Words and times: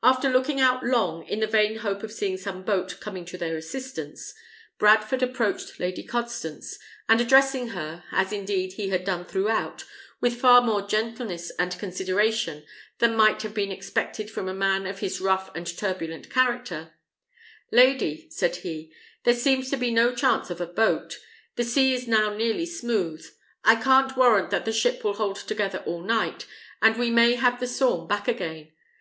After 0.00 0.28
looking 0.30 0.60
out 0.60 0.84
long, 0.86 1.26
in 1.26 1.40
the 1.40 1.48
vain 1.48 1.78
hope 1.78 2.04
of 2.04 2.12
seeing 2.12 2.36
some 2.36 2.62
boat 2.62 3.00
coming 3.00 3.24
to 3.24 3.36
their 3.36 3.56
assistance, 3.56 4.32
Bradford 4.78 5.24
approached 5.24 5.80
Lady 5.80 6.04
Constance, 6.04 6.78
and 7.08 7.20
addressing 7.20 7.70
her, 7.70 8.04
as 8.12 8.30
indeed 8.32 8.74
he 8.74 8.90
had 8.90 9.04
done 9.04 9.24
throughout, 9.24 9.82
with 10.20 10.40
far 10.40 10.60
more 10.60 10.82
gentleness 10.86 11.50
and 11.58 11.76
consideration 11.80 12.64
than 13.00 13.16
might 13.16 13.42
have 13.42 13.54
been 13.54 13.72
expected 13.72 14.30
from 14.30 14.46
a 14.48 14.54
man 14.54 14.86
of 14.86 15.00
his 15.00 15.20
rough 15.20 15.50
and 15.56 15.66
turbulent 15.76 16.30
character, 16.30 16.92
"Lady," 17.72 18.28
said 18.30 18.54
he, 18.58 18.92
"there 19.24 19.34
seems 19.34 19.68
to 19.70 19.76
be 19.76 19.90
no 19.90 20.14
chance 20.14 20.48
of 20.48 20.60
a 20.60 20.66
boat; 20.68 21.18
the 21.56 21.64
sea 21.64 21.92
is 21.92 22.06
now 22.06 22.32
nearly 22.32 22.66
smooth; 22.66 23.26
I 23.64 23.74
can't 23.74 24.16
warrant 24.16 24.50
that 24.50 24.64
the 24.64 24.72
ship 24.72 25.02
will 25.02 25.14
hold 25.14 25.34
together 25.34 25.82
all 25.84 26.02
night, 26.02 26.46
and 26.80 26.96
we 26.96 27.10
may 27.10 27.34
have 27.34 27.58
the 27.58 27.66
storm 27.66 28.06
back 28.06 28.28
again. 28.28 28.70